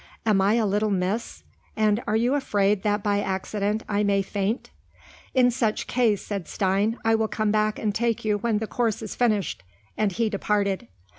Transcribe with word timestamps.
"Am 0.25 0.41
I 0.41 0.55
a 0.55 0.65
little 0.65 0.89
miss? 0.89 1.43
and 1.75 2.01
are 2.07 2.15
you 2.15 2.33
afraid 2.33 2.81
that 2.81 3.03
by 3.03 3.19
accident 3.21 3.83
I 3.87 4.01
may 4.01 4.23
faint?" 4.23 4.71
"In 5.35 5.51
such 5.51 5.85
case," 5.85 6.25
said 6.25 6.47
Stein, 6.47 6.97
"I 7.05 7.13
will 7.13 7.27
come 7.27 7.51
back 7.51 7.77
and 7.77 7.93
take 7.93 8.25
you 8.25 8.39
when 8.39 8.57
the 8.57 8.65
course 8.65 9.03
is 9.03 9.13
finished." 9.13 9.61
And 9.95 10.11
he 10.11 10.27
departed. 10.27 10.87